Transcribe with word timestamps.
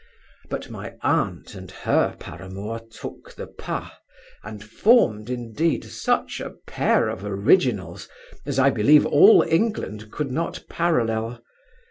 But 0.49 0.67
my 0.71 0.95
aunt 1.03 1.53
and 1.53 1.69
her 1.69 2.15
paramour 2.19 2.79
took 2.89 3.35
the 3.35 3.45
pas, 3.45 3.91
and 4.43 4.63
formed, 4.63 5.29
indeed, 5.29 5.83
such 5.83 6.39
a 6.39 6.55
pair 6.65 7.07
of 7.07 7.23
originals, 7.23 8.09
as, 8.43 8.57
I 8.57 8.71
believe 8.71 9.05
all 9.05 9.43
England 9.43 10.09
could 10.11 10.31
not 10.31 10.63
parallel. 10.67 11.43